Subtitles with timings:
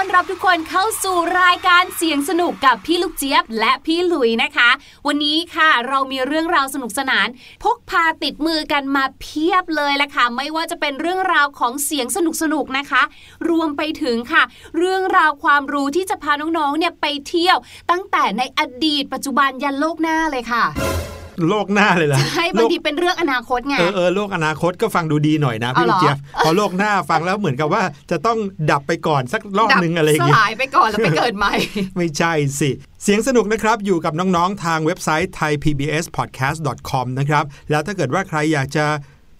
[0.00, 4.70] อนรับทุกคนเข้าสู่รายการเสียงสนุกกับพี่ลูกเจี๊ยบ และพี่หลุยนะคะ
[5.06, 7.28] วันนี้ค่ะเรามีเรื่องราวสนุกสนาน
[7.62, 13.02] พกพาติดมือกันมาเพียบเลยละค่ะ ไม่ว่าจะเป็นเรื่องราวของเสียงสนุกสนุกนะคะ
[13.48, 14.42] รวมไปถึงค่ะ
[14.76, 17.56] เรื่องราวความรู้ที่จะพาน้องๆเนี่ยไปเที่ยว
[17.90, 20.64] ตั้งแต่ในอดีตปัจจุบันยันโลกหน้าเลยค่ะ
[21.48, 28.38] โลกหน้าเลยล่ะใช่บางทีเป็นเรื่องอนาคตไงเออเออโลกอนาคตก็ฟังดูดีหน่อยนะพี่เอาเหรลูอกเจี๊ยบพอโลกหน้าฟังแล้วเหมือนกับว่าจะต้อง
[28.70, 31.52] ดับไปก่อนสักรอบนึงอะไรอย่างสเงี้ยลายไปก่อนแล้วไปเกิดใหม่
[31.96, 32.70] ไม่ใช่สิ
[33.02, 38.86] เสียงสนุกนะครับ อยู่กับน้องๆ ทางเว็บไซต์ thaipbspodcast.com นะครับ แล้วถ้าเกิดว่าใครอยากจะ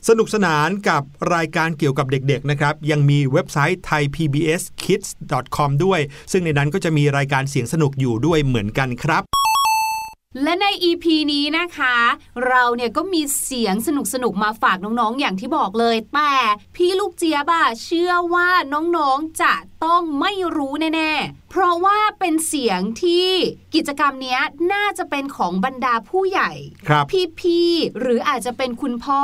[0.09, 1.03] สนุกสนานกับ
[1.35, 6.01] รายการเกี่ยวกับเด็กๆนะครับ ยังมีเว็บไซต์ thaipbskids.com ด้วย
[6.33, 9.40] ซึ่งในนั้นก็จะมีรายการเสียงสนุกอยู่ด้วยเหมือนกันครับ
[10.43, 11.97] และใน EP นี้นะคะ
[12.47, 16.35] เราเนี่ยก็มีเสียงสนุกสนุกๆมาฝากน้องๆ อย่างที่บอกเลย แต่
[16.77, 19.55] พี่ลูกเจี๊ยบอะเชื่อว่าน้องๆ จะ
[19.85, 23.31] ต้องไม่รู้แน่ๆ เพราะว่าเป็นเสียงที่
[23.75, 24.41] กิจกรรมเนี้ย
[24.73, 26.53] น่าจะเป็นของบรรดาผู้ใหญ่
[26.89, 27.05] ครับ
[27.41, 29.23] พี่ๆ หรืออาจจะเป็นคุณพ่อ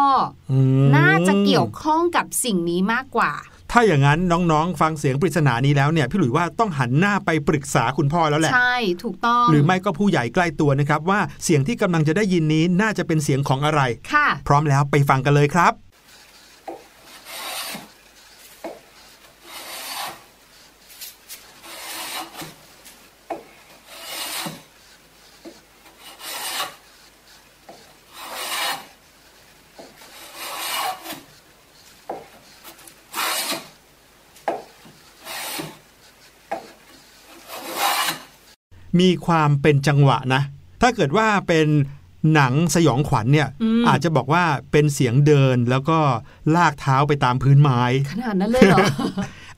[0.50, 3.32] อืมน่าจะเกี่ยวข้องกับสิ่งนี้มากกว่า
[3.78, 4.20] ถ้าอย่างนั้น
[4.52, 13.81] น้องๆ ฟังเสียงปริศนานี้แล้วเนี่ยพี่หลุยว่าต้องหันหน้าไปปรึกษาคุณพ่อแล้วแหละ ใช่ ถูกต้อง หรือไม่ก็ผู้ใหญ่ใกล้ตัวนะครับว่าเสียงที่กำลังจะได้ยินนี้น่าจะเป็นเสียงของอะไร
[14.12, 15.73] ค่ะ พร้อมแล้วไปฟังกันเลยครับ
[39.00, 40.43] มีความเป็นจังหวะนะ
[40.82, 41.66] ถ้าเกิดว่าเป็น
[42.34, 45.98] หนังสยองขวัญเนี่ยอืมอาจจะบอกว่าเป็นเสียงเดินแล้วก็
[46.56, 48.87] ลากเท้าไปตามพื้นไม้ ขนาดนั้นเลยเหรอ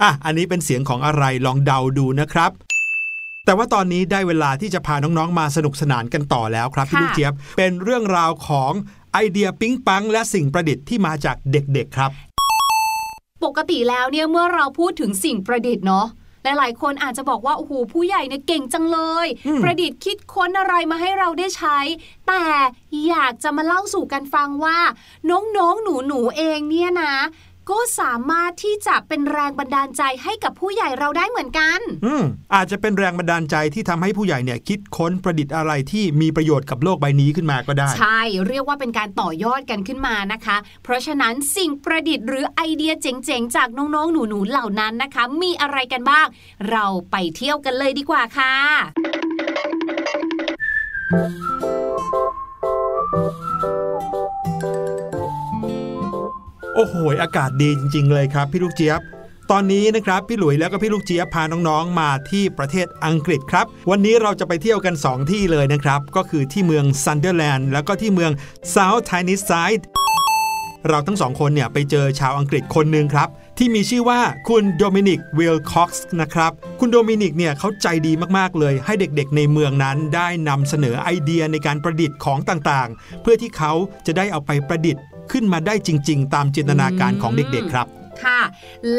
[0.03, 2.51] อะ อันนี้เป็นเสียงของอะไรลองเดาดูนะครับ
[3.45, 8.73] แต่ว่าตอนนี้ได้เวลาที่จะพาน้องๆมาสนุกสนานกันต่อแล้วครับพี่ค่ะลูกเจี๊ยบ เป็นเรื่องราวของ
[9.13, 12.11] ไอเดียปิ๊งปัง และสิ่งประดิษฐ์ที่มาจากเด็กๆครับ
[13.45, 16.07] ปกติแล้วเนี่ยเมื่อเราพูดถึงสิ่งประดิษฐ์เนาะ
[16.43, 21.79] หลาย ๆ คนอาจจะบอกว่าโอ้โหผู้ใหญ่เนี่ยเก่งจังเลยอืมประดิษฐ์คิดค้นอะไรมาให้เราได้ใช้
[22.29, 22.45] แต่
[23.09, 24.79] อยากจะมาเล่าสู่กันฟังว่า
[25.31, 27.15] น้องๆหนูๆเองเนี่ยนะ
[27.71, 32.23] ก็สามารถที่จะเป็นแรงบันดาลใจให้กับผู้ใหญ่เราได้เหมือนกัน อืม
[32.55, 46.27] อาจจะเป็นแรงบันดาลใจที่ทำให้ผู้ใหญ่เนี่ยคิดค้นประดิษฐ์อะไรที่มีประโยชน์กับโลกใบนี้ขึ้นมาก็ได้ ใช่ เรียกว่าเป็นการต่อยอดกันขึ้นมานะคะ เพราะฉะนั้นสิ่งประดิษฐ์หรือไอเดียเจ๋งๆ จากน้องๆ หนูๆ เหล่านั้นนะคะ มีอะไรกันบ้าง
[46.71, 48.55] เราไปเที่ยวกันเลยดีกว่าค่ะ
[56.81, 59.01] โอ้โหอากาศดีจริงๆเลยครับพี่ลูกเจี๊ยบ
[59.51, 68.33] ตอนนี้นะครับพี่หลุยแล้วก็พี่ลูกเจี๊ยบพาน้องๆมาที่ประเทศอังกฤษครับ วันนี้เราจะไปเที่ยวกัน 2 ที่เลยนะครับ ก็คือที่เมืองซันเดอร์แลนด์แล้วก็ที่เมือง
[68.75, 69.83] South Tyneside
[70.89, 73.29] เราทั้งสองคนเนี่ยไปเจอชาวอังกฤษคนหนึ่งครับ
[73.59, 83.73] ที่มีชื่อว่าคุณโดมินิกวิลค็อกซ์นะครับ คุณโดมินิกเนี่ยเขาใจดีมากๆเลย ให้เด็กๆในเมืองนั้นได้นำเสนอไอเดียในการประดิษฐ์ของต่างๆ เพื่อที่เขา
[84.07, 85.03] จะได้เอาไปประดิษฐ์
[85.33, 87.87] ขึ้นมาได้จริง ๆ ตามจินตนาการของเด็กๆครับ
[88.25, 88.41] ค่ะ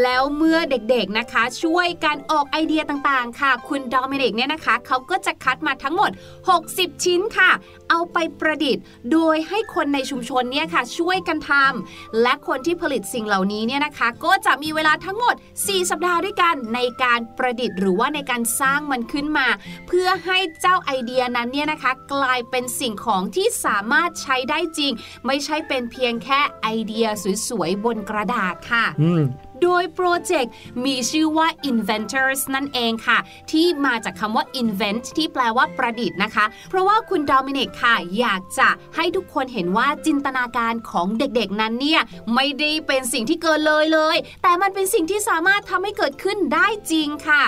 [0.01, 6.11] แล้วเมื่อเด็กๆนะคะ ช่วยกันออกไอเดียต่างๆ ค่ะ คุณดอมินิกเนี่ยนะคะ เขาก็จะคัดมาทั้งหมด
[6.57, 7.51] 60 ชิ้นค่ะ
[7.89, 19.47] เอาไปประดิษฐ์ โดยให้คนในชุมชนเนี่ยค่ะช่วยกันทำและคนที่ผลิตสิ่งเหล่านี้เนี่ยนะคะ ก็จะมีเวลาทั้งหมด 4 สัปดาห์ด้วยกันในการประดิษฐ์ หรือว่าในการสร้างมันขึ้นมา
[19.87, 24.91] เพื่อให้เจ้าไอเดียนั้นเนี่ยนะคะ กลายเป็นสิ่งของที่สามารถใช้ได้จริง
[25.25, 27.07] ไม่ใช่เป็นเพียงแค่ไอเดีย
[27.47, 29.21] สวยๆบนกระดาษค่ะอืม
[29.63, 30.51] โดยโปรเจกต์
[30.85, 33.18] มีชื่อว่า Inventors นั่นเองค่ะ
[33.51, 42.01] ที่มาจากคำว่า invent ที่แปลว่าประดิษฐ์นะคะ เพราะว่าคุณโดมินิกค่ะ อยากจะให้ทุกคนเห็นว่าจินตนาการของเด็กๆนั้นเนี่ย
[42.35, 47.44] ไม่ได้เป็นสิ่งที่เกินเลยเลย แต่มันเป็นสิ่งที่สามารถทำให้เกิดขึ้นได้จริงค่ะ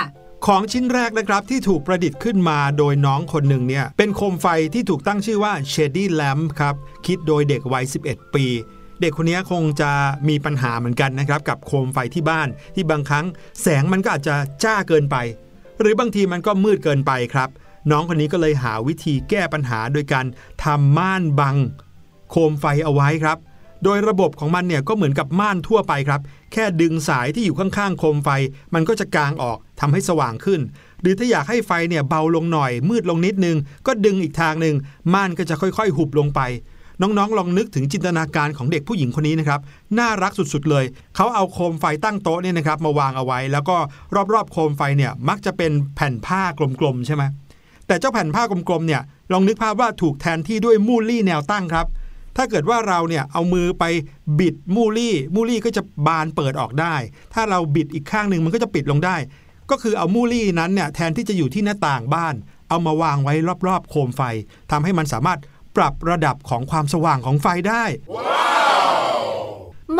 [0.47, 6.75] ของชิ้นแรกนะครับที่ถูกประดิษฐ์ขึ้นมาโดยน้องคนหนึ่งเนี่ยเป็นโคมไฟที่ถูกตั้งชื่อว่า Shady Lamp ครับ
[7.05, 8.45] คิดโดยเด็กวัย 11 ปี
[9.01, 9.91] เด็กคนนี้คงจะ
[10.29, 13.25] มีปัญหาเหมือนกันนะครับ กับโคมไฟที่บ้านที่บางครั้ง
[13.61, 15.15] แสงมันก็อาจจะจ้าเกินไป
[15.79, 17.49] หรือบางทีมันก็มืดเกินไปครับ
[17.91, 20.25] น้องคนนี้ก็เลยหาวิธีแก้ปัญหาโดยการ
[20.63, 21.55] ทำม่านบัง
[22.29, 23.37] โคมไฟเอาไว้ครับ
[23.83, 26.21] โดยระบบของมันเนี่ยก็เหมือนกับม่านทั่วไปครับ
[26.53, 28.29] แค่ดึงสายที่อยู่ข้างๆโคมไฟ
[28.73, 30.61] มันก็จะกางออกทำให้สว่างขึ้น
[31.01, 34.75] หรือถ้าอยากให้ไฟเนี่ยเบาลงหน่อยมืดลงนิดนึง ก็ดึงอีกทางหนึ่ง
[35.13, 36.41] ม่านก็จะค่อยๆ หุบลงไป
[37.01, 39.59] น้องๆ ลองนึกถึงจินตนาการของเด็กผู้หญิงคนนี้นะครับ
[39.99, 43.77] น่ารักสุดๆเลย เขาเอาโคมไฟตั้งโต๊ะเนี่ยนะครับมาวางเอาไว้ แล้วก็
[44.33, 46.41] รอบๆ โคมไฟเนี่ยมักจะเป็นแผ่นผ้า
[46.79, 47.23] กลมๆ ใช่ไหม
[47.87, 51.87] แต่เจ้าแผ่นผ้ากลมๆ เนี่ยลองนึกภาพว่าถูกแทนที่ด้วยมูลลี่แนวตั้งครับ
[52.37, 53.83] ถ้าเกิดว่าเราเนี่ยเอามือไป
[54.39, 56.95] บิดมูลลี่ มูลลี่ก็จะบานเปิดออกได้
[57.33, 59.15] ถ้าเราบิดอีกข้างหนึ่งมันก็จะปิดลงได้
[59.71, 62.35] ก็คือเอามูลลี่นั้นเนี่ยแทนที่จะอยู่ที่หน้าต่างบ้าน
[62.69, 63.33] เอามาวางไว้
[63.67, 64.21] รอบๆ โคมไฟ
[64.71, 65.39] ทำให้มันสามารถ
[65.75, 67.83] ปรับระดับของความสว่างของไฟได้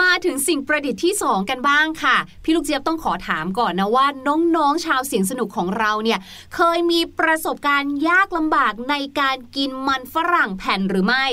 [0.02, 6.20] มาถึงสิ่งประดิษฐ์ที่ 2 กันบ้างค่ะ พี่ลูกเจี๊ยบต้องขอถามก่อนนะว่า น้องๆชาวเสียงสนุกของเราเนี่ย
[6.56, 11.26] เคยมีประสบการณ์ยากลำบากในการกินมันฝรั่งแผ่นหรือไม่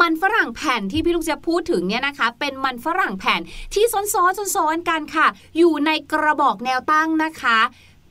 [0.00, 3.40] มันฝรั่งแผ่นที่พี่ลูกเจี๊ยบพูดถึงเนี่ยนะคะ เป็นมันฝรั่งแผ่น
[3.74, 5.26] ที่ซ้อนๆซ้อนๆกันค่ะ
[5.58, 7.58] อยู่ในกระบอกแนวตั้งนะคะ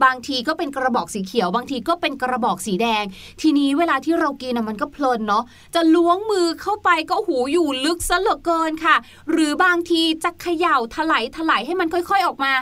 [0.04, 3.04] บางทีก็เป็นกระบอกสีเขียว บางทีก็เป็นกระบอกสีแดง
[3.42, 5.44] ทีนี้เวลาที่เรากินน่ะมันก็เพลินเนาะ
[5.76, 8.96] จะล้วงมือเข้าไปก็หูอยู่ลึกซะเหลือเกินค่ะ
[9.32, 12.54] หรือบางทีจะเขย่าถลายถลายให้มันค่อย ๆออกมา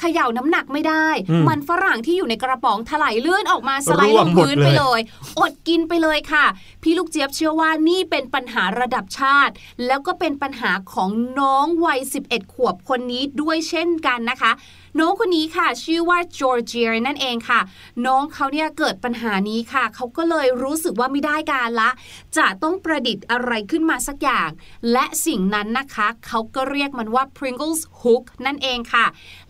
[0.00, 5.00] เขย่าน้ำหนักไม่ได้อืมมันฝรั่งที่อยู่ในกระป๋องถลายเลื่อนออกมาสไลด์ร่ลวงงหมดพื้นเลยไปเลย
[5.38, 6.44] อดกินไปเลยค่ะ
[6.82, 9.52] พี่ลูกเจี๊ยบเชื่อว่านี่เป็นปัญหาระดับชาติ
[9.86, 11.10] แล้วก็เป็นปัญหาของ
[11.40, 14.52] น้องวัย 11 ขวบคนนี้ด้วยเช่นกันนะคะ
[15.00, 17.60] น้องคนนี้ค่ะ ชื่อว่าจอร์เจียนั่นเองค่ะ
[18.06, 21.90] น้องเขาเนี่ยเกิดปัญหานี้ค่ะเขาก็เลยรู้สึกว่าไม่ได้การละ
[22.36, 24.48] จะต้องประดิษฐ์อะไรขึ้นมาสักอย่าง
[24.92, 29.06] และสิ่งนั้นนะคะเขาก็เรียกมันว่า Pringles hook นั่นเองค่ะ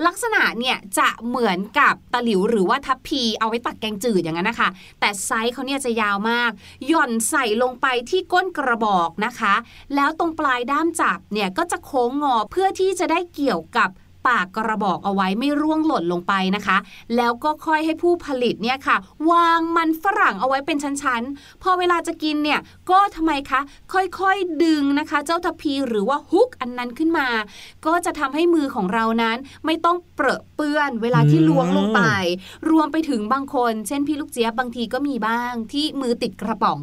[0.07, 4.69] ลักษณะเนี่ยจะเหมือนกับตะหลิวหรือว่าทัพพีเอาไว้ตักแกงจืดอย่างนั้นนะคะ
[5.01, 6.51] แต่ไซส์เขาเนี่ยจะยาวมาก
[6.87, 9.55] หย่อนใส่ลงไปที่ก้นกระบอกนะคะ
[9.95, 13.91] แล้วตรงปลายด้ามจับเนี่ยก็จะโค้งงอเพื่อที่จะได้เกี่ยวกับ
[14.29, 16.77] ปากกระบอกเอาไว้ไม่ร่วงหล่นลงไปนะคะ
[17.17, 18.97] แล้วก็ค่อยให้ผู้ผลิตเนี่ยค่ะ
[19.31, 23.61] วางมันฝรั่งเอาไว้เป็นชั้นๆ พอเวลาจะกินเนี่ยก็ทำไมคะ
[23.93, 27.29] ค่อยๆดึงนะคะ เจ้าทัพพีหรือว่าฮุกอันนั้นขึ้นมา
[27.87, 32.01] ก็จะทำให้มือของเรานั้นไม่ต้องเปรอะเปื้อนเวลาที่ล้วงลงไป
[32.71, 36.81] รวมไปถึงบางคน เช่นพี่ลูกเจี๊ยบบางทีก็มีบ้างที่มือติดกระป๋อง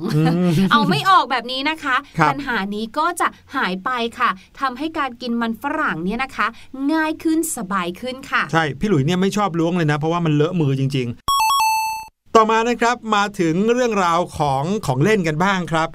[0.72, 4.30] เอาไม่ออกแบบนี้นะคะครับปัญหานี้ก็จะหายไปค่ะ
[4.60, 6.48] ทำให้การกินมันฝรั่งเนี่ยนะคะ
[6.94, 11.08] ง่ายขึ้นสบายขึ้นค่ะ ใช่ พี่หลุยเนี่ยไม่ชอบล้วงเลยนะ เพราะว่ามันเลอะมือจริง
[11.72, 15.90] ๆ ต่อมานะครับมาถึงเรื่องราวของของเล่นกันบ้างครับ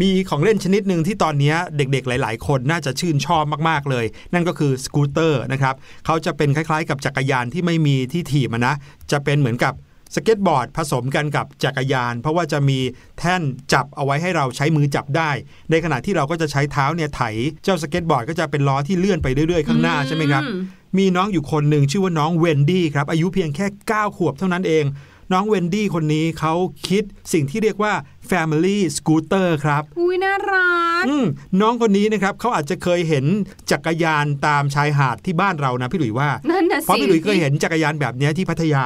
[0.00, 4.04] มีของเล่นชนิดหนึ่งที่ตอนนี้เด็กๆ หลาย ๆ คนน่าจะชื่นชอบมากๆเลย
[4.34, 5.74] นั่นก็คือสกูตเตอร์นะครับ
[6.06, 8.74] เขาจะเป็นคล้ายๆ กับจักรยานที่ไม่มีที่ถีบนะ
[9.12, 9.74] จะเป็นเหมือนกับ
[10.14, 12.78] สเก็ตบอร์ดผสมกันกับจักรยาน เพราะว่าจะมี
[13.18, 15.30] แท่นจับเอาไว้ให้เราใช้มือจับได้
[15.70, 17.22] ในขณะที่เราก็จะใช้เท้าเนี่ยไถ
[17.64, 20.62] เจ้าสเก็ตบอร์ดก็จะเป็นล้อที่เลื่อนไปเรื่อยๆข้างหน้าใช่ไหมครับอืม
[20.98, 24.84] มีน้องอยู่คนหนึ่งชื่อว่าน้องเวนดี้ครับ อายุเพียงแค่ 9 ขวบเท่านั้นเอง
[25.32, 26.54] น้องเวนดี้คนนี้เขา
[26.88, 27.92] คิดสิ่งที่เรียกว่า
[28.30, 30.70] Family Scooter ครับ อุ้ยน่ารั
[31.02, 31.26] กอืม
[31.60, 33.24] น้องคนนี้นะครับเขาอาจจะเคยเห็น
[33.70, 38.84] จักรยานตามชายหาดที่บ้านเรานะพี่หลุยว่านั่นน่ะสิเพราะพี่หลุยเคยเห็นจักรยานแบบเนี้ยที่พัทยา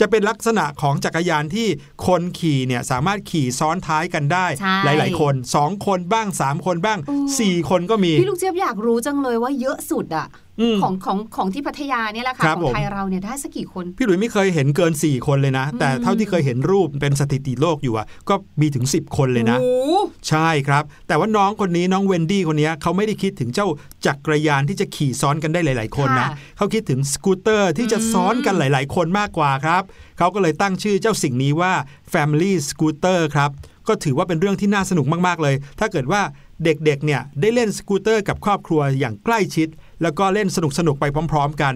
[0.00, 1.68] จะเป็นลักษณะของจักรยานที่
[2.06, 10.43] คนขี่เนี่ยสามารถขี่ซ้อนท้ายกันได้ใช่หลาย ๆ คน 2 คนบ้าง 3 คนบ้างโอ้4คนก็มี พี่ลูกเจี๊ยบอยากรู้จังเลยว่าเยอะสุดอะอืม
[10.82, 19.94] ของของของที่พัทยาเนี่ยแหละค่ะครับของผมไทยเราเนี่ยได้สักกี่คน พี่หลุยไม่เคยเห็นเกิน 4 คนเลยนะ แต่เท่าที่เคยเห็นรูปเป็นสถิติโลกอยู่อะก็มีถึง 10 คนเลยนะโอ้โห
[20.28, 23.68] ใช่ครับ แต่ว่าน้องคนนี้น้องเวนดี้คนนี้เขาไม่ได้คิดถึงเจ้า
[24.06, 29.82] จักรยานที่จะขี่ซ้อนกันได้หลาย ๆ คนนะค่ะเขาคิดถึงสกูตเตอร์ที่จะซ้อนกันหลาย ๆ คนมากกว่าครับ
[30.18, 31.72] เขาก็เลยตั้งชื่อเจ้าสิ่งนี้ว่า
[32.12, 33.50] Family Scooter ครับ
[33.88, 36.22] ก็ถือว่าเป็นเรื่องที่น่าสนุกมาก ๆ เลย ถ้าเกิดว่า
[36.64, 39.68] เด็กๆ เนี่ยได้เล่นสกูตเตอร์กับครอบครัวอย่างใกล้ชิด
[40.04, 41.74] แล้วก็เล่นสนุกๆไปพร้อม ๆ กัน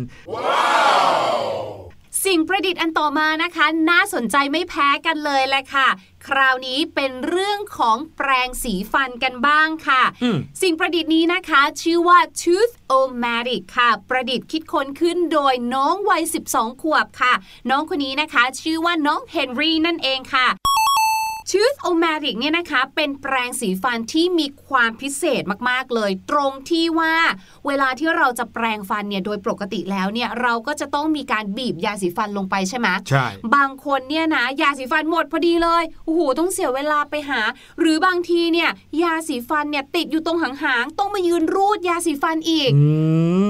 [2.26, 5.88] สิ่งประดิษฐ์อันต่อมานะคะ น่าสนใจไม่แพ้กันเลยแหละค่ะ
[6.26, 17.32] คราวนี้เป็นเรื่องของแปรงสีฟันกันบ้างค่ะอืมสิ่งประดิษฐ์นี้นะคะ ชื่อว่า Tooth-O-Matic ค่ะ ประดิษฐ์คิดค้นขึ้นโดยน้องวัย 12 ขวบค่ะ
[17.70, 20.46] น้องคนนี้นะคะ ชื่อว่าน้องเฮนรี่นั่นเองค่ะ
[21.50, 27.14] Tooth-O-Matic เนี่ยนะคะ เป็นแปรงสีฟันที่มีความพิเศษมากๆเลย ตรงที่ว่า
[27.66, 37.40] เวลาที่เราจะแปรงฟันเนี่ยโดยปกติแล้วเนี่ยเราก็จะต้องมีการบีบยาสีฟันลงไปใช่ไหมใช่บางคนเนี่ยนะยาสีฟันหมดพอดีเลยโอ้โหต้องเสียเวลาไปหา
[37.78, 38.70] หรือบางทีเนี่ย
[39.02, 42.88] ยาสีฟันเนี่ยติดอยู่ตรงหางๆต้องมายืนรูดยาสีฟันอีกอื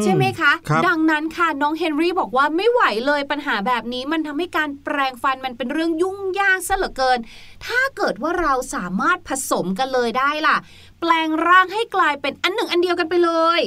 [0.03, 7.19] ใช่ไหมคะครับดังนั้นค่ะน้องเฮนรี่บอกว่าไม่ไหวเลยปัญหาแบบนี้มันทำให้การแปรงฟันมันเป็นเรื่องยุ่งยากซะเหลือเกิน
[7.67, 10.57] ถ้าเกิดว่าเราสามารถผสมกันเลยได้ล่ะ
[11.01, 13.61] แปลงร่างให้กลายเป็นอันหนึ่งอันเดียวกันไปเลย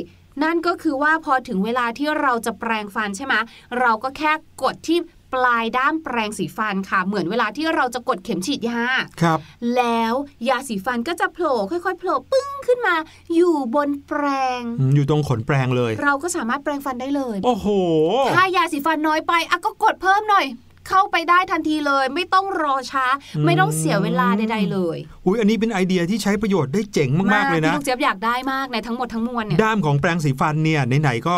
[0.44, 3.34] นั่นก็คือว่าพอถึงเวลาที่เราจะแปรงฟันใช่ไหม
[3.80, 4.32] เราก็แค่
[4.64, 5.00] กดที่
[5.34, 8.82] ปลายด้ามแปรงสีฟันค่ะ เหมือนเวลาที่เราจะกดเข็มฉีดยา
[9.22, 9.40] ครับ
[9.76, 10.14] แล้ว
[10.50, 12.96] ยาสีฟันก็จะโผล่ค่อยๆโผล่ปึ้งขึ้นมา
[13.36, 14.24] อยู่บนแปร
[14.60, 17.68] งอืมอยู่ตรงขนแปรงเลย เราก็สามารถแปรงฟันได้เลย โอ้โห
[18.36, 20.46] ถ้ายาสีฟันน้อยไปอะก็กดเพิ่มหน่อย
[20.88, 31.38] เข้าไปได้ทันทีเลย ไม่ต้องรอช้าอืมไม่ต้องเสียเวลาใดๆเลยอุ้ยอันนี้เป็นไอเดียที่ใช้ประโยชน์ได้เจ๋งมากๆเลยพี่นะลูกเจี๊ยบอยากได้มากในทั้งหมดทั้งมวลเนี่ยด้ามของแปรงสีฟันเนี่ยไหนๆก็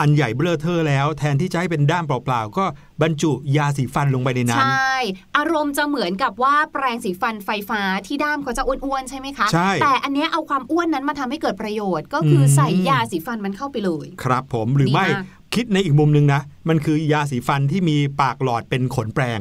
[0.00, 2.64] อันใหญ่เบ้อเทอแล้ว แทนที่จะให้เป็นด้ามเปล่าๆ ก็
[3.02, 4.94] บรรจุยาสีฟันลงไปในนั้น ใช่
[5.36, 15.24] อารมณ์จะเหมือนกับว่าแปรงสีฟันไฟฟ้าที่ด้ามเขาจะอ้วนๆ ใช่ไหมคะ ใช่ แต่อันเนี้ยเอาความอ้วนนั้นมาทำให้เกิดประโยชน์ ก็คืออมใส่ยาสีฟันมันเข้าไปเลย ครับผมหรือไม่ดีมาก
[15.54, 19.40] คิดในอีกมุมหนึงนะ มันคือยาสีฟันที่มีปากหลอดเป็นขนแปรง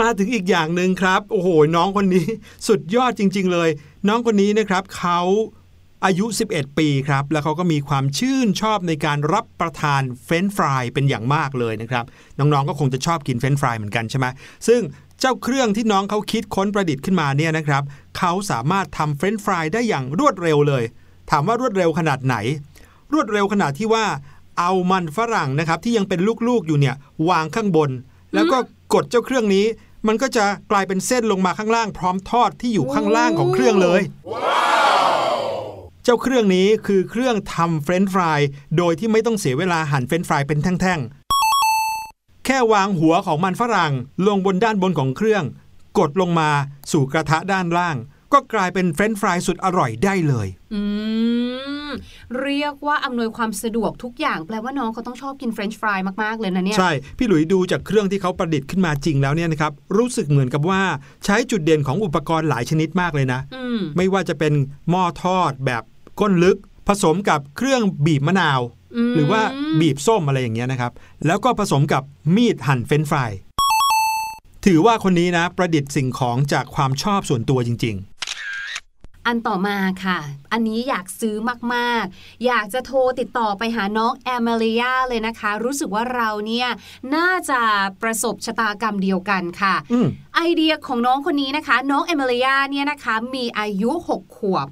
[0.00, 2.26] มาถึงอีกอย่างหนึ่งครับ โอ้โห น้องคนนี้
[2.68, 3.68] สุดยอดจริง ๆ เลย
[4.08, 5.20] น้องคนนี้นะครับเขา
[6.04, 12.04] อายุ 11 ปีครับ แล้วเขาก็มีความชื่นชอบในการรับประทานเฟรนช์ฟรายเป็นอย่างมากเลยนะครับ
[12.38, 14.26] น้องๆก็คงจะชอบกินเฟรนช์ฟรายเหมือนกันใช่ไหม
[14.68, 14.80] ซึ่ง
[15.20, 17.82] เจ้าเครื่องที่น้องเขาคิดค้นประดิษฐ์ขึ้นมาเนี่ยนะครับ
[18.18, 20.84] เขาสามารถทำเฟรนช์ฟรายได้อย่างรวดเร็วเลย
[21.30, 22.36] ถามว่ารวดเร็วขนาดไหน
[23.12, 24.04] รวดเร็วขนาดที่ว่า
[24.58, 26.94] เอามันฝรั่งนะครับที่ยังเป็นลูกๆอยู่เนี่ย
[27.28, 27.90] วางข้างบน
[28.34, 28.58] แล้วก็
[28.94, 29.66] กดเจ้าเครื่องนี้
[30.06, 38.40] มันก็จะกลายเป็นเส้นลงมาข้างล่าง พร้อมทอดที่อยู่ข้างล่างของเครื่องเลยเจ้าเครื่องนี้คือเครื่องทำเฟรนช์ฟราย
[38.78, 43.92] โดยที่ไม่ต้องเสียเวลาหั่นเฟรนช์ฟรายเป็นแท่งๆ แค่วางหัวของมันฝรั่ง
[44.26, 45.44] ลงบนด้านบนของเครื่อง
[45.98, 46.50] กดลงมา
[46.92, 47.96] สู่กระทะด้านล่าง
[48.32, 50.82] ก็กลายเป็นเฟรนช์ฟรายสุดอร่อยได้เลย อื
[51.88, 51.90] ม
[52.42, 60.82] เรียกว่าอำนวยความสะดวกทุกอย่าง แปลว่าน้องเขาต้องชอบกินเฟรนช์ฟรายมาก ๆ เลยนะเนี่ย ใช่ พี่หลุยดูจากเครื่องที่เขาประดิษฐ์ขึ้นมาจริงแล้วเนี่ยนะครับ รู้สึกเหมือนกับว่า
[61.24, 64.52] ใช้จุดเด่นของอุปกรณ์หลายชนิดมากเลยนะอืมไม่ว่าจะเป็น
[64.90, 65.82] หม้อทอดแบบ
[66.20, 66.56] ก้นลึก
[66.88, 68.60] ผสมกับเครื่องบีบมะนาว
[69.10, 69.42] มหรือว่า
[69.80, 70.92] บีบส้มอะไรอย่างเงี้ยนะครับ
[71.26, 72.02] แล้วก็ผสมกับ
[72.34, 73.30] มีดหั่นเฟรนช์ฟราย
[74.66, 77.96] ถือว่าคนนี้นะ ประดิษฐ์สิ่งของจากความชอบส่วนตัวจริง
[79.30, 80.18] อันต่อมาค่ะ
[80.52, 81.36] อันนี้อยากซื้อ
[81.74, 86.68] มากๆ อยากจะโทรติดต่อไปหาน้องแอมเมลียาเลยนะคะ รู้สึกว่าเราเนี่ย
[87.16, 87.60] น่าจะ
[88.02, 90.06] ประสบชะตากรรมเดียวกันค่ะๆอืม
[90.40, 94.66] ไอเดียของน้องคนนี้นะคะ น้องเอมิเลียเนี่ยนะคะมีอายุ 6 ขวบ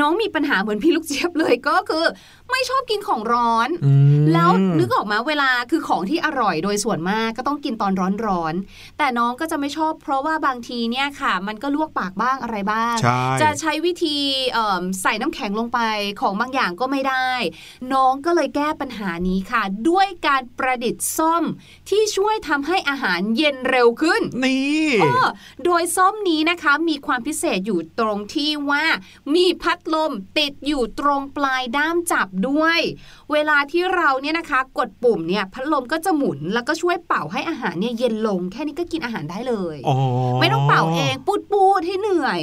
[0.00, 2.04] น้องมีปัญหาเหมือนพี่ลูกเจี๊ยบเลยก็คือ
[2.50, 7.92] ไม่ชอบกินของร้อนอืมแล้วนึกออกมาเวลาคือของที่อร่อยโดยส่วนมากก็ต้องกินตอน
[8.26, 14.16] ร้อนๆแต่น้องก็จะไม่ชอบ เพราะว่าบางทีเนี่ยค่ะ มันก็ลวกปากบ้างอะไรบ้างใช่จะใช้วิธี
[14.52, 15.80] เอิ่มใส่น้ำแข็งลงไป
[16.20, 17.30] ของบางอย่างก็ไม่ได้
[17.92, 21.44] น้องก็เลยแก้ปัญหานี้ค่ะ ด้วยการประดิษฐ์ส้ม
[21.88, 25.11] ที่ช่วยทำให้อาหารเย็นเร็วขึ้นนี่เออ
[25.64, 28.84] โดยส้มนี้นะคะมีความพิเศษอยู่ตรงที่ว่า
[29.34, 32.80] มีพัดลมติดอยู่ตรงปลายด้ามจับด้วย
[33.32, 39.96] เวลาที่เราเนี่ยนะคะ กดปุ่มเนี่ยพัดลมก็จะหมุนแล้วก็ช่วยเป่าให้อาหารเนี่ยเย็นลง แค่นี้ก็กินอาหารได้เลยอ๋อ
[40.40, 42.42] ไม่ต้องเป่าเองปูดปูดให้เหนื่อย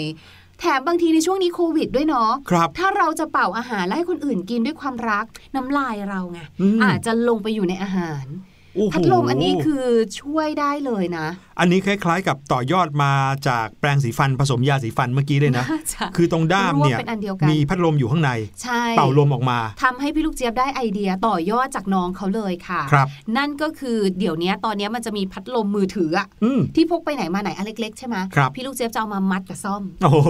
[0.59, 8.48] แถมบางทีในช่วงนี้โควิดด้วยเนาะครับถ้าเราจะเป่าอาหารแล้วให้คนอื่นกินด้วยความรักน้ำลายเราไงอืมอาจจะลงไปอยู่ในอาหารโอ้โห
[8.93, 9.85] พัดลมอันนี้คือ
[10.21, 11.27] ช่วยได้เลยนะ
[11.59, 13.13] อันนี้คล้ายๆ กับต่อยอดมา
[13.47, 18.31] จากแปรงสีฟันผสมยาสีฟันเมื่อกี้เลยนะน่าจะคือตรงด้ามเนี่ยรวบเป็นอันเดียวกันมีพัดลมอยู่ข้างใน
[18.63, 30.29] ใช่เป่าลมออกมาทำให้พี่ลูกเจี๊ยบได้ไอเดียต่อยอดจากน้องเขาเลยค่ะครับนั่นก็คือเดี๋ยวนี้ตอนนี้มันจะมีพัดลมมือถืออะอืมที่พกไปไหนมาไหนอันเล็กๆใช่ไหมครับพี่ลูกเจี๊ยบจะเอามามัดกับซ่อมโอ้โห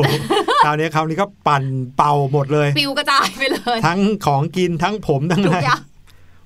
[0.66, 1.64] คราวนี้คราวนี้ก็ปั่น
[1.98, 5.82] เป่าหมดเลย ปิวกระจายไปเลย ทั้งของกินทั้งผมทั้งทุอะกไรอย่าง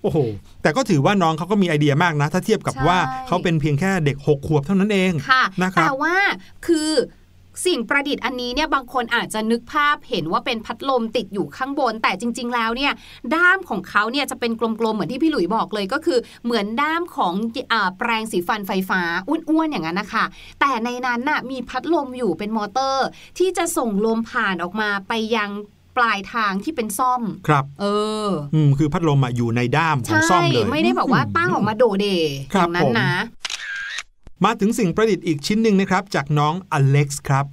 [0.03, 0.17] โอ้โห
[0.61, 6.15] แต่ก็ถือว่าน้องเขาก็มีไอเดียมากนะ ถ้าเทียบกับใช่ว่าเขาเป็นเพียงแค่เด็กหกขวบเท่านั้นเองค่ะนะครับแต่ว่า
[6.67, 6.91] คือ
[7.65, 12.93] สิ่งประดิษฐ์อันนี้เนี่ยบางคนอาจจะนึกภาพเห็นว่าเป็นพัดลมติดอยู่ข้างบน แต่จริง ๆ แล้วเนี่ย
[13.35, 17.33] ด้ามของเขาเนี่ยจะเป็นกลมๆเหมือนที่พี่หลุยบอกเลยก็คือ เหมือนด้ามของ
[17.71, 20.25] อาแปรงสีฟันไฟฟ้าอ้วนๆอย่างนั้นนะคะ
[20.59, 25.49] แต่ในนั้นน่ะมีพัดลมอยู่เป็นมอเตอร์ ที่จะส่งลมผ่านออกมาไปยัง
[25.97, 27.86] ปลายทางที่เป็นซ่อม ครับ เอ
[28.27, 32.06] อ อืม คือพัดลมอะอยู่ในด้ามของใช่ซ่อมเลย ไม่ได้แบบว่าตั้งออกมาโดเด
[32.53, 33.12] คอรับย่างนั้นผมนะ
[34.45, 37.45] มาถึงสิ่งประดิษฐ์อีกชิ้นหนึ่งนะครับ จากน้องอเล็กซ์ครับ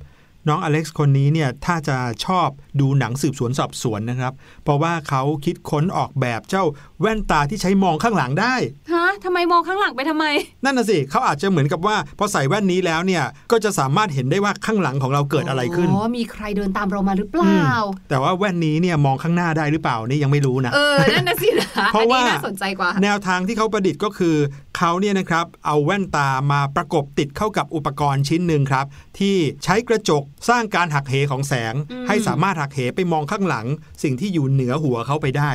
[0.49, 2.49] น้องอเล็กซ์คนนี้เนี่ยถ้าจะชอบ
[2.81, 4.33] ดูหนังสืบสวนสอบสวนนะครับ
[4.65, 6.65] เพราะว่าเขาคิดค้นออกแบบเจ้า
[7.01, 8.55] แว่นตาที่ใช้มองข้างหลังได้
[8.93, 10.27] ฮะทำไมมองข้างหลังไปทำไม
[10.65, 24.37] นั่นน่ะสิเขาอาจจะเหมือนกับว่าพอใส่แว่นนี้แล้วเนี่ยก็จะสามารถเห็นได้ว่าข้างหลังของเราเกิดอะไรขึ้นอ๋อมีใครเดินตามเรามาหรือเปอืล่ามแต่ว่าแว่นนี้เนี่ยมองข้างหน้าได้หรือเปล่านี่ยังไม่รู้นะเออนั่นนะสินะเพราะว่าอันนี้น่าสนใจกว่า แนวทางที่เขาประดิษฐ์ก็คือ
[24.77, 28.87] เขาเนี่ยนะครับเอาแว่นตามาประกบติดเข้ากับอุปกรณ์ชิ้นหนึ่งครับ
[29.19, 33.67] ที่ใช้กระจกสร้างการหักเหของแสงอืมให้สามารถหักเหไปมองข้างหลัง
[34.03, 35.51] สิ่งที่อยู่เหนือหัวเขาไปได้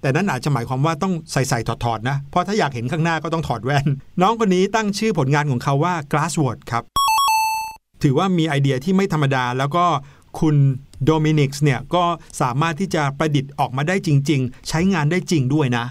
[0.00, 3.86] แต่นั่นอาจจะหมายความว่าต้องใส่ใส่ถอดถอดๆนะ เพราะถ้าอยากเห็นข้างหน้าก็ต้องถอดแว่น
[4.22, 6.84] น้องคนนี้ตั้งชื่อผลงานของเขาว่า Glassword ครับ
[8.02, 9.84] ถือว่ามีไอเดียที่ไม่ธรรมดาแล้วก็
[10.40, 10.56] คุณ
[11.04, 12.04] โดมินิกส์เนี่ยก็
[12.40, 15.84] สามารถที่จะประดิษฐ์ออกมาได้จริง ๆ ใช้งานได้จริงด้วยนะ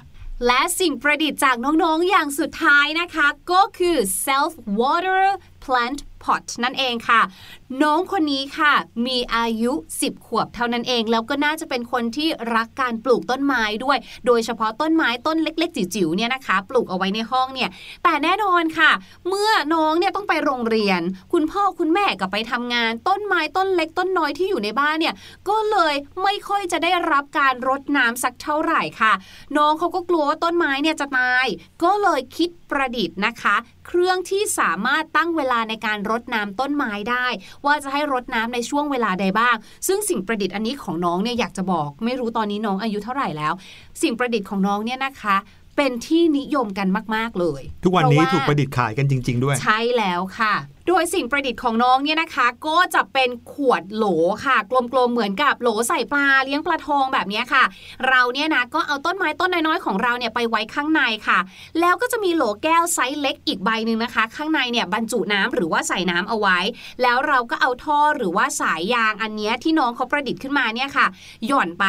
[0.47, 5.23] และสิ่งประดิษฐ์จากน้องๆอย่างสุดท้ายนะคะ ก็คือ self water
[5.65, 7.21] plant pot นั่นเองค่ะ
[7.83, 8.73] น้องคนนี้ค่ะ
[9.07, 17.69] มีอายุ 10 ขวบเท่านั้นเอง แล้วก็น่าจะเป็นคนที่รักการปลูกต้นไม้ด้วย โดยเฉพาะต้นไม้ต้นเล็ก ๆ จิ๋วๆเนี่ยนะคะ ปลูกเอาไว้ในห้องเนี่ย
[18.03, 18.91] แต่แน่นอนค่ะ
[19.27, 21.01] เมื่อน้องเนี่ยต้องไปโรงเรียน
[21.33, 25.15] คุณพ่อคุณแม่ก็ไปทำงาน ต้นไม้ต้นเล็กต้นน้อยที่อยู่ในบ้านเนี่ย
[25.49, 29.13] ก็เลยไม่ค่อยจะได้รับการรดน้ำสักเท่าไหร่ค่ะ
[29.57, 31.45] น้องเขาก็กลัวว่าต้นไม้เนี่ยจะตาย
[31.83, 33.55] ก็เลยคิดประดิษฐ์นะคะ
[33.89, 37.25] เครื่องที่สามารถตั้งเวลาในการรดน้ำต้นไม้ได้
[37.65, 39.55] ว่าจะให้รดน้ำในช่วงเวลาใดบ้าง
[39.87, 43.53] ซึ่งสิ่งประดิษฐ์อันนี้ของน้องเนี่ยอยากจะบอก ไม่รู้ตอนนี้น้องอายุเท่าไหร่แล้ว
[44.01, 45.35] สิ่งประดิษฐ์ของน้องเนี่ยนะคะ
[45.77, 50.53] เป็นที่นิยมกันมาก ๆ เลย ทุกวันนี้เพราถูกประดิษฐ์ขายกันจริง ๆ ด้วย ใช่แล้วค่ะ
[50.89, 54.05] โดยสิ่งประดิษฐ์ของน้องเนี่ยนะคะ ก็จะเป็นขวดโหล
[54.45, 57.63] ค่ะ กลมๆเหมือนกับโหลใส่ปลาเลี้ยงปลาทองแบบนี้ค่ะ
[58.07, 61.39] เราเนี่ยนะก็เอาต้นไม้ต้นน้อยๆของเราเนี่ยไปไว้ข้างในค่ะ
[61.79, 66.57] แล้วก็จะมีโหลแก้วไซส์เล็กอีกใบหนึ่งนะคะ ข้างในเนี่ยบรรจุน้ำหรือว่าใส่น้ำเอาไว้
[67.01, 71.05] แล้วเราก็เอาท่อหรือว่าสายยางอันนี้ที่น้องเขาประดิษฐ์ขึ้นมาเนี่ยค่ะ
[71.47, 71.85] หย่อนไป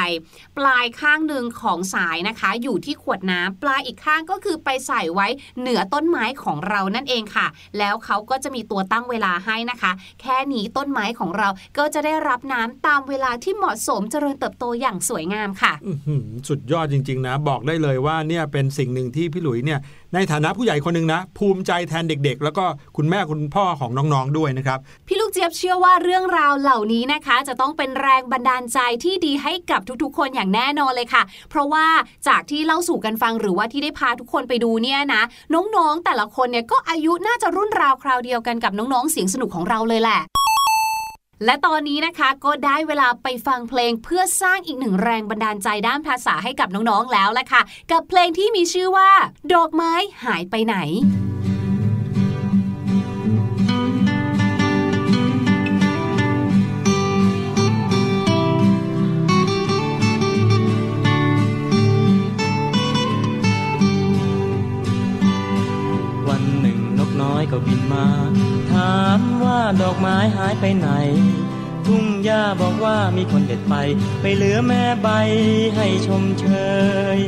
[0.58, 5.26] ปลายข้างหนึ่งของสายนะคะ อยู่ที่ขวดน้ำปลายอีกข้างก็คือไปใส่ไว้
[5.60, 7.46] เหนือต้นไม้ของเรานั่นเองค่ะ
[7.78, 11.48] แล้วเขาก็จะมีตัวตั้งเวลาให้นะคะ แค่นี้ต้นไม้ของเรา
[11.78, 15.72] ก็จะได้รับน้ำตามเวลาที่เหมาะสมเจริญเติบโตอย่างสวยงามค่ะ
[16.48, 19.80] สุดยอดจริง ๆ นะ บอกได้เลยว่าเนี่ยเป็นสิ่งหนึ่งที่พี่หลุยเนี่ย
[20.14, 22.64] ในฐานะผู้ใหญ่คนหนึ่งนะ ภูมิใจแทนเด็กๆ แล้วก็
[22.96, 31.86] คุณแม่คุณพ่อของน้องๆด้วยนะครับ พี่ลูกเจี๊ยบเชื่อว่าเรื่องราวเหล่านี้นะคะ จะต้องเป็นแรงบันดาลใจที่ดีให้กับทุกๆ คนอย่างแน่นอนเลยค่ะ เพราะว่า
[32.28, 35.22] จากที่เล่าสู่กันฟังหรือว่าที่ได้พาทุกคนไปดูเนี่ยนะ
[35.54, 40.20] น้องๆแต่ละคนเนี่ยก็อายุน่าจะรุ่นราวคราวเดียวกันกับน้องๆเสียงสนุกของเราเลยแหละ
[41.44, 49.10] และตอนนี้นะคะก็ได้เวลาไปฟังเพลงเพื่อสร้างอีกหนึ่งแรงบันดาลใจด้านภาษาให้กับน้องๆแล้วละค่ะ กับเพลงที่มีชื่อว่า
[49.54, 49.92] ดอกไม้
[50.24, 50.76] หายไปไหน
[66.28, 70.88] วันหนึ่งนกน้อยก็บินมาามว่าดอกไม้หายไปไหน
[71.86, 73.74] ทุ่งหญ้าบอกว่ามีคนเด็ดไป
[74.20, 75.08] ไปเหลือแม่ใบ
[75.76, 76.46] ให้ชมเช
[77.18, 77.20] ย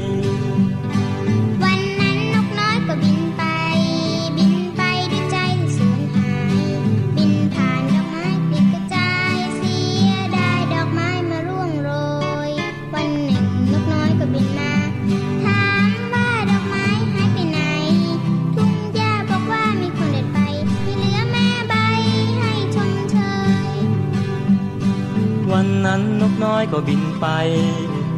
[26.22, 27.26] นกน้อยก็บินไป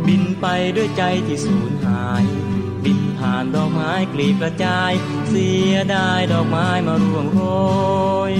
[0.06, 2.24] บินไปด้วยใจที่สูญหาย
[2.84, 4.92] บินผ่านดอกไม้กลีบกระจาย
[5.28, 7.40] เสียได้ดอกไม้มาร่วงโร
[8.32, 8.34] ย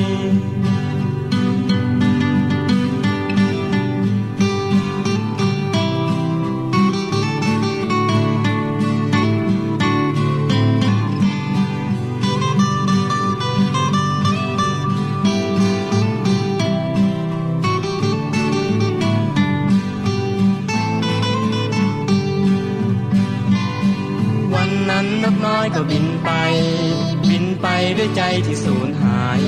[27.99, 29.41] ด้วยใจที่สูญหาย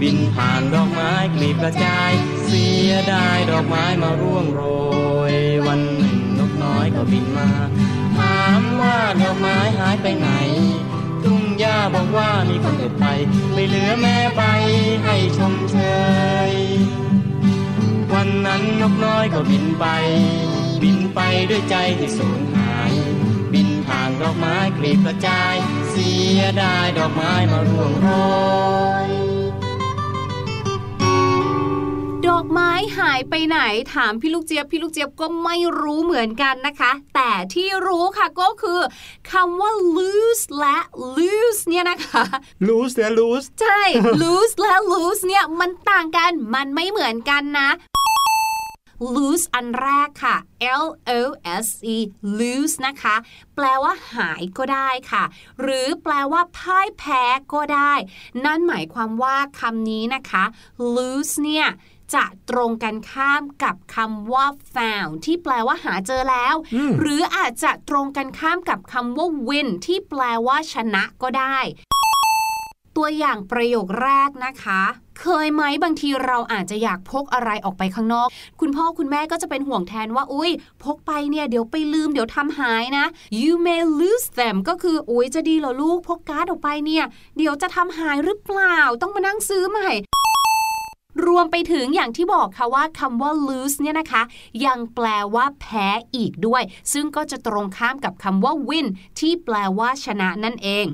[0.00, 2.12] บินผ่านดอกไม้กลีบกระจาย
[2.44, 4.62] เสียได้ดอกไม้มาร่วงโร
[5.32, 5.34] ย
[5.66, 7.48] วันหนึ่งนกน้อยก็บินมา
[8.16, 10.30] ถามว่าดอกไม้หายไปไหน
[11.24, 13.06] ทุ่งหญ้าบอกว่ามีคนเด็ดไป
[13.52, 14.42] ไม่เหลือแม่ใบ
[15.04, 15.76] ให้ชมเช
[16.50, 16.52] ย
[18.12, 19.86] วันนั้นนกน้อยก็บินไป
[20.82, 21.20] บินไป
[21.50, 22.92] ด้วยใจที่สูญหาย
[23.52, 25.56] บินผ่านดอกไม้กลีบกระจาย
[25.96, 28.08] สียได้ดอกไม้มาร่วงโร
[29.06, 29.08] ย
[32.26, 33.58] ดอกไม้หายไปไหน
[33.94, 38.80] ถามพี่ลูกเจี๊ยบพี่ลูกเจี๊ยบก็ไม่รู้เหมือนกันนะคะ แต่ที่รู้ค่ะก็คือ
[39.30, 40.78] คำว่า lose และ
[41.16, 42.24] lose เนี่ยนะคะ
[42.68, 43.82] lose และ lose ใช่
[44.22, 47.68] lose และ lose เนี่ยมันต่างกันมันไม่เหมือนกันนะ
[49.16, 50.36] lose อันแรกค่ะ
[50.82, 50.86] L
[51.20, 51.22] O
[51.64, 51.96] S E
[52.38, 53.16] lose นะคะ
[53.56, 55.24] แปลว่าหายก็ได้ค่ะ
[55.60, 57.92] หรือแปลว่าพ่ายแพ้ก็ได้
[58.44, 60.44] นั่นหมายความว่าคำนี้นะคะ
[60.96, 61.68] lose เนี่ย
[62.14, 71.58] จะตรงกันข้ามกับคำว่า found ที่แปลว่าหาเจอแล้วอืมหรืออาจจะตรงกันข้ามกับคำว่า win ที่แปลว่าชนะก็ได้
[72.96, 74.82] ตัวอย่างประโยคแรกนะคะ
[75.20, 78.28] เคยไหมบางทีเราอาจจะอยากพกอะไรออกไปข้างนอก
[78.60, 80.50] คุณพ่อคุณแม่ก็จะเป็นห่วงแทนว่าอุ้ย
[80.82, 83.06] พกไปเนี่ยเดี๋ยวไปลืมเดี๋ยวทำหายนะ
[83.40, 87.04] you may lose them ก็คืออุ้ยจะดีเหรอลูกพกการ์ดออกไปเนี่ย
[87.36, 89.92] เดี๋ยวจะทำหายหรือเปล่า ต้องมานั่งซื้อใหม่
[91.26, 94.22] รวมไปถึงอย่างที่บอกค่ะว่าคำว่า lose เนี่ยนะคะ
[94.66, 98.86] ยังแปลว่าแพ้อีกด้วย ซึ่งก็จะตรงข้ามกับคำว่า win
[99.18, 100.86] ที่แปลว่าชนะนั่นเอง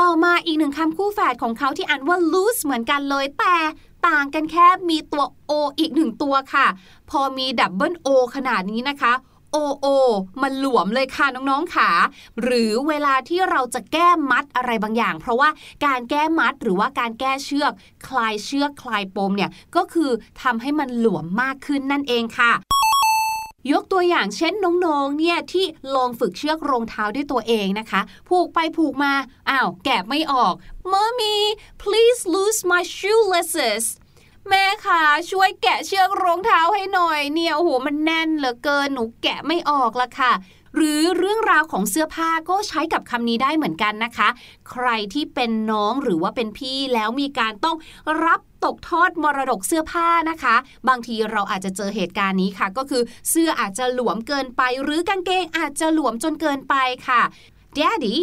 [0.00, 3.56] ต่อมาอีกหนึ่งคำคู่แฝดของเขาที่อ่านว่า loose เหมือนกันเลยแต่
[4.08, 6.66] ต่างกันแค่มีตัว o อีกหนึ่งตัวค่ะ
[7.10, 9.12] พอมีดับเบิล o ขนาดนี้นะคะ
[9.52, 9.86] โอโอ
[10.42, 11.90] มันหลวมเลยค่ะน้องๆขา
[12.42, 15.50] หรือเวลาที่เราจะแก้มัดอะไรบางอย่าง เพราะว่า
[15.86, 17.72] การแก้มัดหรือว่าการแก้เชือก
[18.08, 20.10] คลายเชือกคลายปมเนี่ยก็คือ
[20.42, 22.52] ทำให้มันหลวมมากขึ้นนั่นเองค่ะ
[23.72, 24.52] ยกตัวอย่างเช่น
[24.86, 29.12] น้องๆ เนี่ยที่ลองฝึกเชือกรองเท้าด้วยตัวเองนะคะ ผูกไปผูกมา
[29.50, 30.54] อ้าว แกะไม่ออก
[30.92, 31.38] Mommy
[31.82, 33.84] please lose my shoelaces
[34.48, 40.32] แม่คะช่วยแกะเชือกรองเท้าให้หน่อย เนี่ยโอ้โหมันแน่นเหลือเกินหนูแกะไม่ออกละค่ะ
[40.76, 44.28] หรือเรื่องราวของเสื้อผ้าก็ใช้กับคำนี้ได้เหมือนกันนะคะ
[44.70, 47.76] ใครที่เป็นน้องหรือว่าเป็นพี่แล้วมีการต้อง
[48.24, 50.56] รับตกทอดมรดกเสื้อผ้านะคะ
[50.88, 56.74] บางทีเราอาจจะเจอเหตุการณ์นี้ค่ะ ก็คือเสื้ออาจจะหลวมเกินไป หรือกางเกงอาจจะหลวมจนเกินไป
[57.08, 57.22] ค่ะ
[57.78, 58.16] Daddy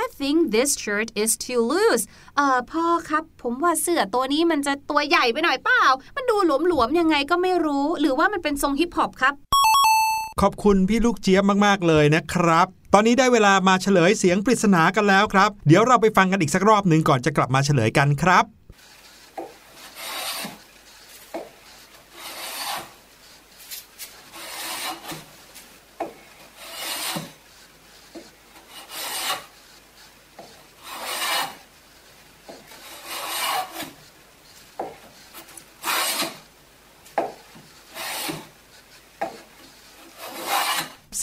[0.00, 2.04] I think this shirt is too loose
[2.36, 5.82] เอ่อพ่อครับ ผมว่าเสื้อตัวนี้มันจะตัวใหญ่ไปหน่อยเปล่า
[6.16, 6.36] มันดู
[6.68, 9.34] หลวมๆยังไงก็ไม่รู้ หรือว่ามันเป็นทรงฮิปฮอปครับ
[10.40, 18.44] ขอบคุณพี่ลูกเจี๊ยบมาก ๆ เลยนะครับ ตอนนี้ได้เวลามาเฉลยเสียงปริศนากันแล้วครับ เดี๋ยวเราไปฟังกันอีกสักรอบหนึ่งก่อนจะกลับมาเฉลยกันครับ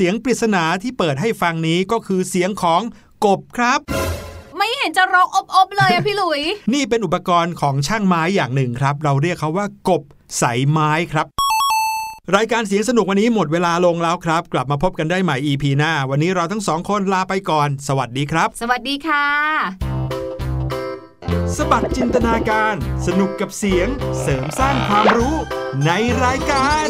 [0.01, 2.81] เสียงปริศนาที่เปิดให้ฟังนี้ก็คือเสียงของ
[3.25, 3.79] กบครับ
[4.57, 6.41] ไม่เห็นจะร้องอบๆเลยอะพี่หลุย
[6.73, 10.01] นี่เป็นอุปกรณ์ของช่างไม้อย่างหนึ่งครับ เราเรียกเขาว่ากบ
[10.37, 11.25] ใสไม้ครับ
[12.35, 19.25] รายการเสียงสนุกวันนี้หมดเวลาลงแล้วครับ กลับมาพบกันได้ใหม่ EP หน้า วันนี้เราทั้งสองคนลาไปก่อน สวัสดีครับ สวัสดีค่ะ
[21.57, 22.75] สบัดจินตนาการ
[23.07, 23.87] สนุกกับเสียง
[24.21, 25.35] เสริมสร้างความรู้
[25.85, 25.91] ใน
[26.23, 26.87] รายการ